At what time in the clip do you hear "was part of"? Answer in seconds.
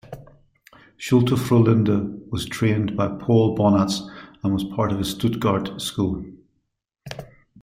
4.51-4.97